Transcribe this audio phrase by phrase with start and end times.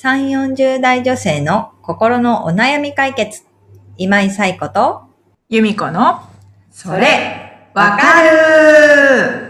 [0.00, 3.42] 3、40代女性の心のお悩み解決。
[3.96, 5.02] 今井冴子と、
[5.48, 6.20] 由美子の、
[6.70, 9.48] それ、わかる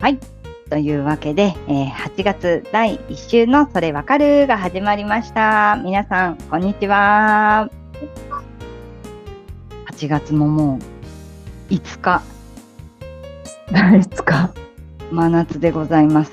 [0.00, 0.18] はい。
[0.70, 5.78] というわけで、えー8月第1週のそれわかるが始まりました。
[5.84, 7.68] 皆さん、こんにちは。
[9.94, 10.80] 8月もも
[11.70, 12.22] う5日、
[13.96, 14.50] いつか。
[15.12, 16.32] 真夏でございます。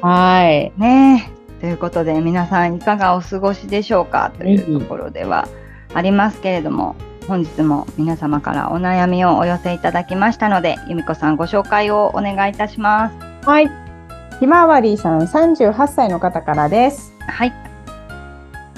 [0.00, 0.72] はい。
[0.78, 1.60] ねえ。
[1.60, 4.32] ということで、皆さんいかがお過ごしでしょうか？
[4.38, 5.46] というところでは
[5.92, 6.96] ありますけれども、
[7.28, 13.46] 本日も皆様からお悩みをお寄せいただきましたので、由美子さんご紹介をお願いいたします。
[13.46, 13.70] はい。
[14.40, 17.12] ひまわりさん38歳の方からです。
[17.20, 17.52] はい。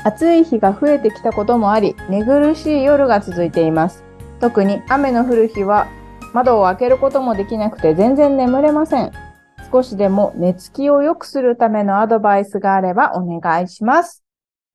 [0.02, 4.02] 暑い日が増えてきたこともあり、寝苦しい夜が続いています。
[4.41, 5.88] 特に雨の降る日は
[6.33, 9.13] 窓を開けることもできなくて全然眠れません。
[9.73, 14.24] 少しでも寝つきを良くするためのアドバイスがあればお願いします。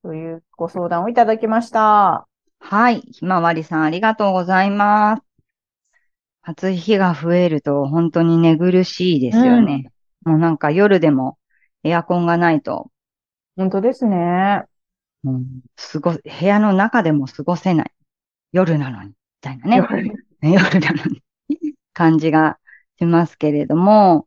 [0.02, 2.26] というご相談をいただきました。
[2.58, 3.00] はい。
[3.00, 5.22] ひまわりさん、ありがとうございます。
[6.42, 9.90] 暑い日が増えると本当に寝苦しいですよね。
[10.24, 11.38] もうなんか夜でも
[11.84, 12.90] エアコンがないと、
[13.56, 14.64] 本当ですね。
[15.24, 15.46] うん、
[15.92, 17.92] 過ご、部屋の中でも過ごせない。
[18.52, 19.76] 夜なのに、みたいなね。
[20.42, 21.22] 夜なのに
[21.92, 22.58] 感じが
[22.98, 24.26] しますけれども、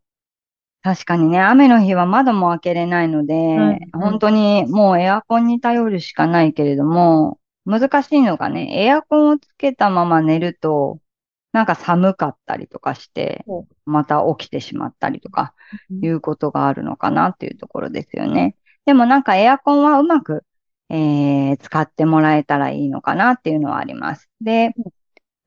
[0.81, 10.99] 確かにね、雨の日は窓も開けれないので、うん本当にもうエアコンに頼るしかないけれども、難しいのがね、エアコンをつけたまま寝ると、
[11.53, 15.53] なんか寒かったりとかしてほ、また起きてしまったりとか、
[16.01, 18.55] いうことがあるのかなっていうところですよね。
[18.85, 20.43] でもなんかエアコンはうまく、
[20.89, 24.29] えー使ってもらえたらいいのかなっていうのはあります。
[24.41, 24.73] で、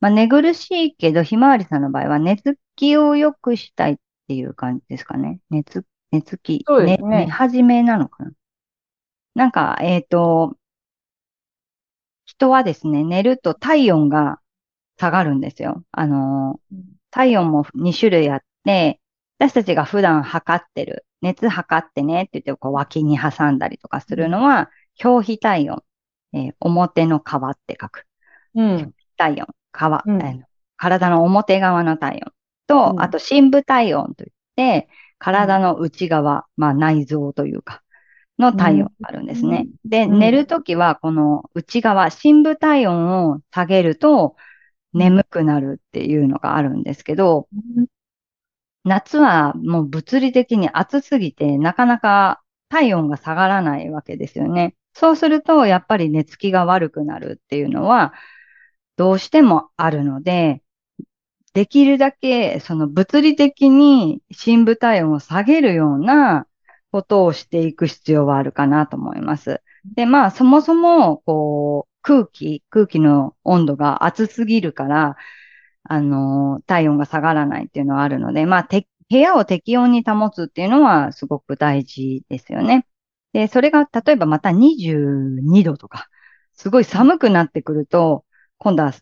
[0.01, 3.97] まあ、寝苦しいけど、ひまわりさんの場合は寝つきを良くしたいっ
[4.29, 5.41] ていう感じですかね。
[5.51, 8.33] 寝つ、寝つき、そうですね寝始めなのかな。
[9.35, 10.57] なんか、えっと、
[12.25, 14.41] 人はですね、寝ると体温が
[14.99, 15.85] 下がるんですよ。
[15.93, 16.77] あのー
[17.13, 19.01] 体温も2種類あって、
[19.39, 24.71] 私たちが普段測ってる、熱測ってねって言って、こう脇に挟んだりとかするのは、
[25.05, 25.83] 表皮体温、
[26.35, 28.07] えー表の皮って書く。
[28.55, 28.95] うん。
[29.17, 30.23] 体温、皮、うん。
[30.23, 30.43] あの
[30.77, 32.33] 体の表側の体温
[32.67, 33.01] と、うん。
[33.01, 34.89] あと深部体温といって、
[35.19, 37.83] 体の内側、まあ内臓というか、
[38.39, 39.67] の体温があるんですね。
[39.85, 40.19] で、うん。
[40.19, 44.37] 寝るときはこの内側、深部体温を下げると
[44.93, 47.49] 眠くなるっていうのがあるんですけど、
[48.85, 54.75] 夏はもう物理的に暑すぎて、なかなか体温が下がらないわけですよね。
[54.95, 58.13] そうすると、やっぱり寝つきが悪くなるっていうのは、
[58.97, 60.63] どうしてもあるので、
[61.55, 66.47] できるだけ、その物理的に深部体温を下げるような
[66.93, 69.63] ことをしていく必要はあるかなと思います。
[69.95, 75.17] で、まあ、そもそも、こう、空気、空気の温度が暑すぎるから、
[75.85, 82.87] あの、体温が下がらないっていうのはあるので、まあ、て部屋を適温に保つっていうのはすごく大事ですよね。
[83.33, 86.09] で、それが例えばまた22度とか、
[86.53, 88.26] すごい寒くなってくると、
[88.59, 88.93] 今度は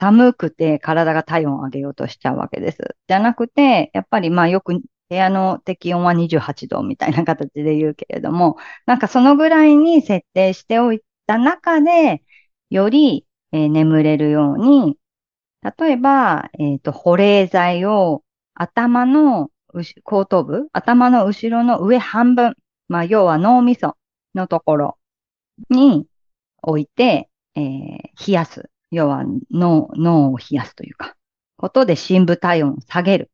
[0.00, 2.96] 寒くて体が体温を上げようとしちゃうわけです。
[3.08, 4.82] じゃなくて、やっぱりまあよく部
[5.16, 12.22] 屋の適温は28度みたいな形で言うけれども、なんかそのぐらいに設定しておいた中で、
[12.70, 14.98] より、えー眠れるように、
[15.78, 18.22] 例えば、えっと、保冷剤を
[18.54, 19.50] 頭の
[20.04, 22.54] 後頭部、頭の後ろの上半分、
[22.88, 23.96] まあ、要は脳みそ
[24.34, 24.98] のところ
[25.70, 26.06] に
[26.62, 28.70] 置いて、えー冷やす。
[28.90, 31.16] 要は脳、脳を冷やすというか、
[31.56, 33.30] ことで深部体温を下げる。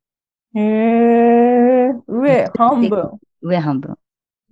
[0.55, 3.21] へえ、上半分。
[3.43, 3.99] 上半分。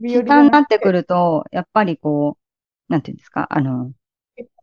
[0.01, 1.01] 下になってくる。
[1.01, 2.39] ると、やっぱりこ
[2.89, 3.93] う、なんていうんですか、あの、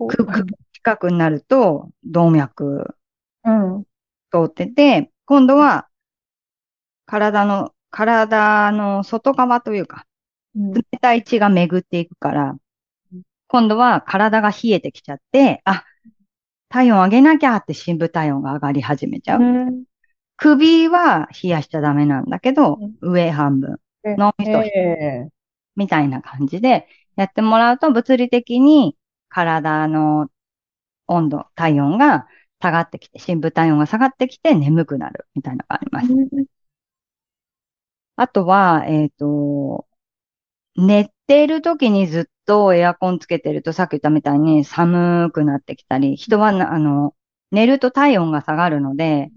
[0.08, 2.96] くく近くになると動脈
[3.44, 3.86] うん。
[4.31, 5.88] 通ってて、今度は
[7.06, 10.06] 体の、体の外側というか、
[10.56, 12.57] うん冷たい血が巡っていくから、
[13.50, 15.84] 今度は体が冷えてきちゃって、あ、
[16.69, 19.42] 体温上げなきゃって深部体温が上がり始めちゃう。
[19.42, 19.84] うん。
[20.38, 23.80] 首は冷やしちゃダメなんだけど、上半分、
[24.18, 25.30] 脳みそええ。
[25.75, 28.98] みたいな感じでやってもらうと物理的に
[29.30, 30.30] 体の
[31.07, 32.28] 温度、体温が
[32.62, 36.10] 下がってきて、深部体温が下がってきて眠くなるみたいなのがあります。
[38.16, 39.88] あとは、えっと、
[40.75, 47.13] 寝ている時にずっとエアコンつけてると、さっき言ったみたいに寒くなってきたり、人はな、あの、
[47.51, 49.30] 寝ると体温が下がるので、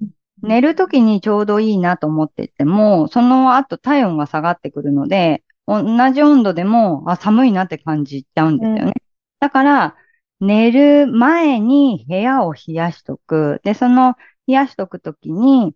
[0.42, 8.82] 寝るときにちょうどいいなと思ってても、その後体温が下がってくるので、同じ温度でも、あ、寒いなって感じちゃうんですよね。
[8.84, 8.92] うん
[9.40, 9.96] だから、
[10.38, 13.60] 寝る前に部屋を冷やしとく。
[13.64, 14.14] で、その
[14.46, 15.74] 冷やしとくときに、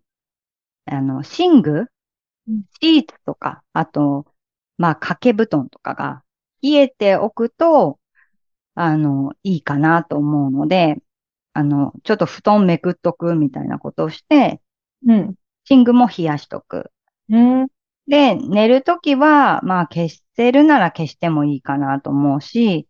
[0.85, 1.87] あの、寝具？
[2.47, 4.25] うんシーツとか、あと、
[4.77, 6.23] まあ、掛け布団とかが
[6.61, 7.99] 冷えておくと、
[8.75, 10.97] あの、いいかなと思うので、
[11.53, 14.61] あの、ちょっと布団めくっとくみたいなことをして、
[15.07, 15.35] うん。
[15.69, 16.91] 寝具も冷やしとく。
[17.29, 17.67] うん。
[18.07, 22.87] で、寝るときは、まあ消せるなら消してもいいかなと思うし、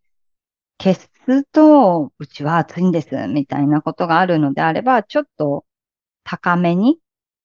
[0.80, 5.66] 消すと、うちは暑いんです、みたいなことがあるのであれば、ちょっと
[6.24, 7.00] 高めに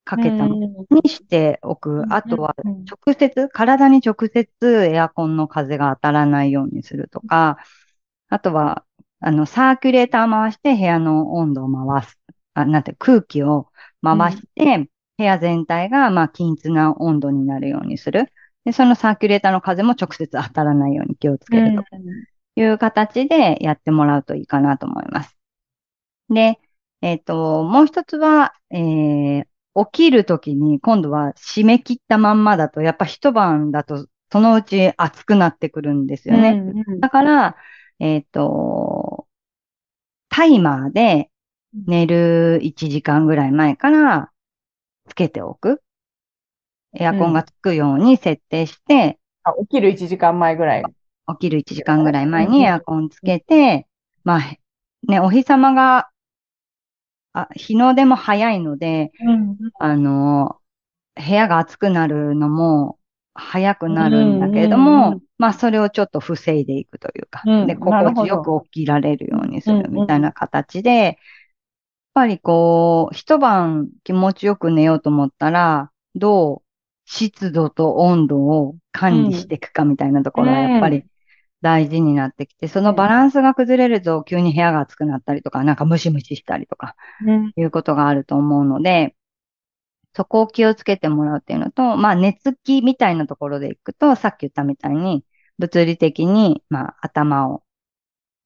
[0.04, 2.04] かけたものにしておく。
[2.10, 7.58] あとは、うん直接、体に直接エアコンの風が当たらないようにするとか、
[8.28, 8.84] あとは、
[9.20, 12.18] あの、サーキュレーター回して部屋の温度を回す。
[12.54, 13.68] あ、なんて、空気を
[14.02, 18.32] 回して、部屋全体が、まあ、均一な温度になるようにする。
[18.64, 21.84] で、そのサーキュレーターの風も直接当たらないように気をつけると
[22.56, 25.36] いう形でやってもらうといいかなと思います。
[26.28, 26.58] で、
[27.00, 36.50] えっ、と、もう一つは、えー起きるときに今度は締め切ったまんまだと、やっぱ一晩だとそのうち暑くなってくるんですよね。
[36.86, 37.56] うんだから、
[37.98, 39.26] えっ、と、
[40.28, 41.30] タイマーで
[41.86, 44.30] 寝る1時間ぐらい前から
[45.08, 45.82] つけておく。
[46.94, 50.84] エアコンがつくように設定して、あ起きる1時間前ぐらい。
[51.28, 53.86] 起きる1時間ぐらい前にエアコンつけて、
[54.24, 54.40] まあ、
[55.08, 56.08] ね、お日様が、
[57.32, 59.58] あ、日の出も早いので、うん。
[59.78, 60.60] あの、
[61.16, 62.98] 部屋が暑くなるのも
[63.34, 65.20] 早くなるんだけれどうんうんも、うん。
[65.38, 67.66] まあそれをちょっと防いでいくというか、うん。
[67.66, 71.16] で、心地よく起きられるようにすうんうんるみたいな形で、やっ
[72.14, 76.62] ぱりこう、一晩気持ちよく寝ようと思ったら、どう
[77.06, 81.06] 湿度と温度を管理していくかみたいなところはやっぱり
[81.62, 87.52] 大事になってきて、そのバランスが崩れると急に部屋が暑くなったりとか、なんかムシムシしたりとか、うん。
[87.56, 89.14] いうことがあると思うので、
[90.14, 95.24] そこを気をつけてもらうっていうのと、まあ、寝つきみたいなところでいくと、さっき言ったみたいに、
[95.58, 97.62] 物理的に、まあ、頭を、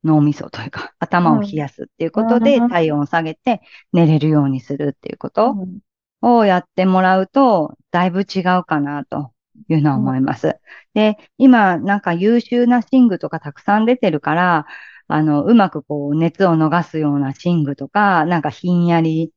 [0.04, 2.68] 脳みそというか、頭を冷やすっていうことで、うん。
[2.68, 5.78] 体温を下げて寝れるようにするっていうことうん。
[6.22, 9.32] をやってもらうと、だいぶ違うかなと
[9.68, 10.56] いうのは思います。
[10.94, 14.66] で、今、なんか優秀な寝具とかたくさん出てるから、
[15.08, 19.32] あの、うまくこう、熱を逃すような寝具とか、なんかひんやり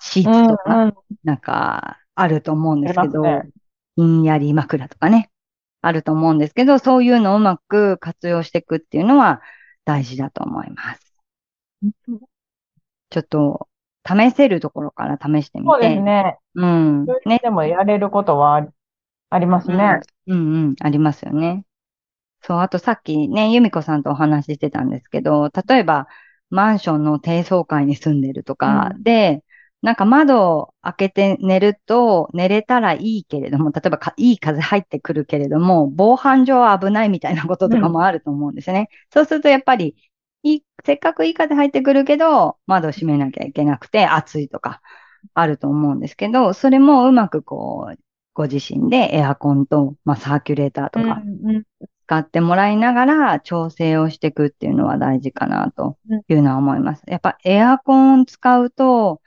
[0.00, 0.94] シーツとか、うん
[1.24, 3.22] なんか、あると思うんですけど、
[3.96, 5.30] ひんやり枕とかね、
[5.82, 9.42] あると思うんですけど、そういうのをうまく活用していくっていうのは
[9.84, 11.14] 大事だと思います。
[13.10, 13.68] ちょっと、
[14.06, 15.72] 試せるところから試してみて。
[15.72, 16.38] そうですね。
[16.54, 17.06] うん。
[17.26, 17.40] ね。
[17.42, 18.66] でもやれることは
[19.30, 20.00] あありますね。
[20.26, 21.64] うんうん、ありますよね。
[22.42, 26.06] そう、あとさっきね、由美子さんとお話ししてたんですけど、例えば、
[26.50, 29.42] マンションの低層階に住んでるとかうんで、
[29.82, 38.88] なんか窓を開けて寝ると、寝れたらいいけれども、例えばかいい風入ってくるけれども、防犯上は危ないみたいなこととかもあると思うんですよね。
[39.12, 39.96] そうするとやっぱり、
[40.42, 44.80] いい、せっかくいい風入ってくるけど、窓を閉めなきゃいけなくて暑いとか
[45.34, 48.05] あると思うんですけど、それもうまくこう、
[48.36, 51.22] ご自身でエアコンと、まあ、サーキュレーターとか
[52.06, 55.96] 使ってもらいながら調整をしていくっていうのは大事かなと
[56.28, 57.02] いうのは思います。
[57.06, 59.22] やっぱエアコン使うと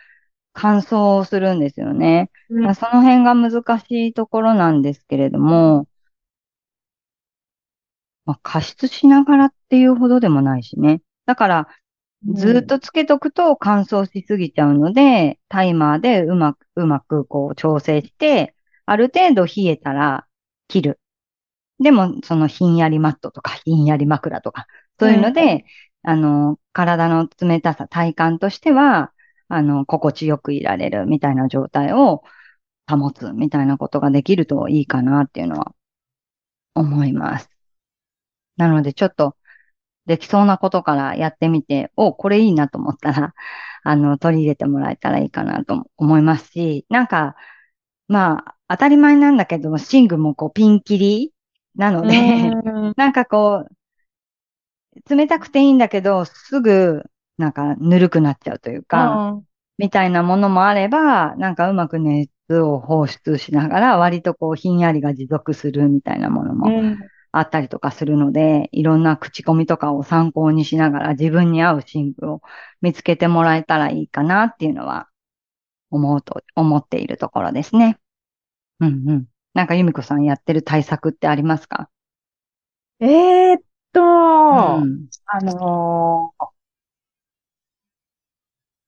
[0.53, 2.29] 乾燥するんですよね。
[2.51, 5.87] うんまあその辺が難しいところなんですけれども、
[8.25, 11.01] まあ、加湿しながらっていうほどでもないしね。
[11.25, 11.67] だから、
[12.33, 18.53] ずっとつけとくと乾燥しすぎちゃうので、タイマーでうまく、うまくこう調整して、
[18.89, 20.25] ある程度冷えたら
[20.67, 20.99] 切る。
[21.79, 24.67] でも、そのひんやりマットとか ひんやり枕とか、
[24.99, 25.65] そういうので、
[26.03, 29.13] あの、体の冷たさ、体感としては、
[29.47, 32.23] あの、心地よくいられるみたいな状態を
[32.89, 35.75] 保つみたいなことができるといいかなっていうのは
[36.73, 37.49] 思います。
[38.57, 39.35] なので、ちょっと、
[40.07, 43.35] できそうなことからやってみて、お、これいいなと思ったら、
[43.83, 47.35] あの、取り入れてもらえたらいいかなと思いますし、なんか、
[48.07, 51.33] まあ、当たり前なんだけど、寝具もこう、ピンキリ
[51.75, 52.93] なので、うん。
[52.95, 57.03] なんかこう、冷たくていいんだけど、すぐ、
[57.37, 59.45] なんか、ぬるくなっちゃうというか、うん。
[59.77, 62.29] みたいなものもあれば、なんかうまく熱
[62.61, 67.09] を放出しながら、割とこう、ひんやりが持続するみたいなものもうん。
[67.31, 72.41] あったりとかするので、いろんな口コミとかを参考にしながら自分に合う寝具を
[72.81, 75.09] 見つけてもらえたらいいかなっていうのは
[75.91, 77.99] 思うと、思っているところですね。
[78.79, 79.25] うんうん。
[79.53, 81.89] なんか由美子さんやってる対策ってありますか？
[82.99, 83.61] えーっ
[83.93, 85.09] と、うん。
[85.25, 86.45] あのー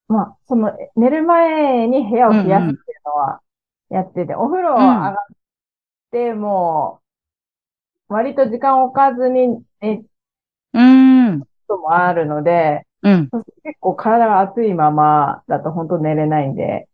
[0.08, 3.42] まあ、その、寝る前に部屋を冷やすっていうのは
[3.90, 5.16] やってて、お風呂上がっ
[6.12, 7.02] ても、
[8.10, 10.06] 割と時間を置かずに寝る
[10.74, 11.40] うん。
[11.42, 13.30] こともあるので、うん。
[13.64, 16.90] 結構体が熱いままだと本当寝れないんで、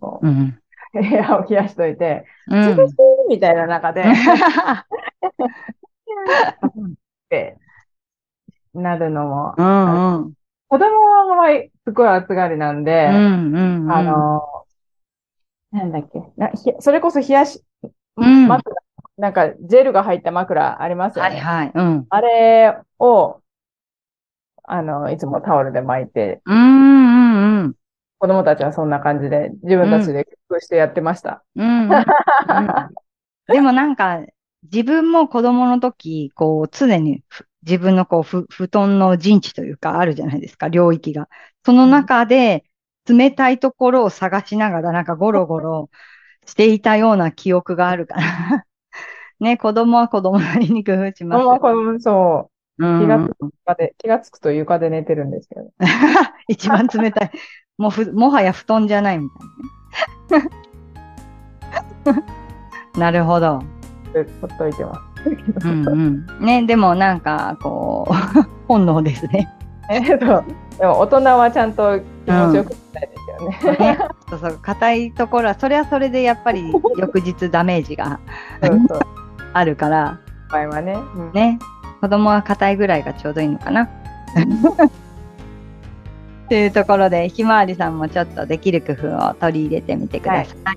[0.00, 0.59] こうん。
[0.94, 2.76] う部屋を冷やしといて、うん。
[2.76, 2.94] 涼しい
[3.28, 4.12] みたいな中で、 っ
[7.28, 7.56] て
[8.74, 10.32] なるのも、うんうん。
[10.68, 10.84] 子供
[11.36, 11.48] は
[11.84, 13.92] すごい暑がりなんで、うんうんうん。
[13.92, 14.42] あの、
[15.72, 17.62] なんだっけな、ひそれこそ冷やし、
[18.16, 18.74] うん枕、
[19.18, 21.30] なんかジェルが入った枕ありますよね。
[21.30, 21.72] はいはい。
[21.74, 22.06] うん。
[22.08, 23.40] あれを、
[24.64, 27.29] あの、いつもタオルで巻いて、うんうんうん。
[28.20, 31.42] 子供たちはそんな感じで自分たちで工夫してやってました。
[31.56, 32.00] うんうんうん
[33.46, 34.20] でもなんか、
[34.62, 41.28] 自分も子供の時、こう、常にふ自分のこう、ふ、布団の陣地というかあるじゃないですか、領域が。
[41.64, 42.64] その中で、
[43.06, 45.90] 冷たいところを探しながら、なんかゴロゴロ
[46.46, 48.20] していたような記憶があるから。
[49.40, 52.49] ね、子供は子供なりに工夫しますもう子供そ
[52.80, 55.70] 気がんつく床で、気がつくと床で寝てるんですけど。
[56.48, 57.30] 一番冷たい。
[57.76, 59.28] もうふ、もはや布団じゃないみ
[60.30, 60.50] たいなね。
[62.96, 63.62] なるほど。
[64.40, 65.00] ほっといてます。
[65.68, 66.26] うんうん。
[66.40, 68.14] ね、でもなんか、こう、
[68.66, 69.48] 本能ですね。
[69.90, 70.44] えっと、
[70.78, 73.78] でも大人はちゃんと気持ちよくしたいですよね。
[73.78, 73.98] ね
[74.30, 78.20] そうそう、硬いところは、それはそれでやっぱり翌日ダメージが
[78.62, 79.00] そうそう。
[79.52, 80.18] あるから、
[80.50, 80.96] 場合はね。
[81.16, 81.58] うんね、
[82.00, 83.88] 子供は硬いぐらいがちょうどいいのかな。
[86.48, 90.76] というところで、ひまわりさんもちょっとできる工夫を取り入れてみてください。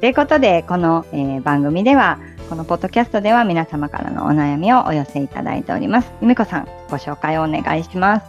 [0.00, 2.18] ということで、この、えー番組では、
[2.50, 6.12] このポッドキャストでは皆様からのお悩みをお寄せいただいております。
[6.20, 8.26] ゆめこさん、ご紹介をお願いします。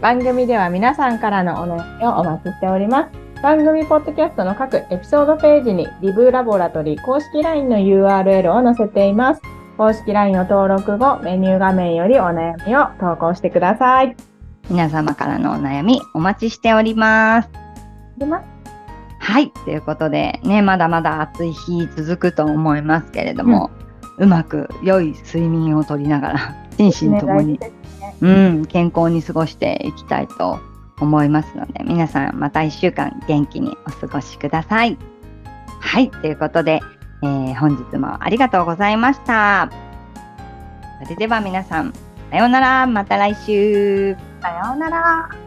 [0.00, 3.42] 番組では皆さんからのお悩みをお待ちしております。
[3.42, 9.42] 番組ポッドキャストの各エピソードページにリブラボラトリー公式 LINE の URL を載せています。
[9.76, 14.16] 公式 LINE を登録後、メニュー画面よりお悩みを投稿してください。
[14.70, 17.50] 皆様からのお悩みお待ちしております。
[18.16, 18.44] でます
[19.18, 19.50] はい。
[19.50, 23.70] ということで、ね、まだまだ暑い日続くと思いますけれども、
[24.18, 26.54] うまく良い睡眠をとりながら、
[26.90, 27.60] 心身ともに、
[28.22, 30.58] うん、健康に過ごしていきたいと
[31.00, 34.96] 思いますので、皆さんまた一週間元気にお過ごしください。
[35.80, 36.10] はい。
[36.10, 36.80] ということで、
[37.22, 39.70] えー本日もありがとうございました。
[41.02, 41.92] それでは皆さん、
[42.30, 42.86] さようなら。
[42.86, 44.16] また来週。
[44.40, 45.45] さようなら。